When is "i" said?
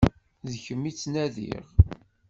0.89-0.91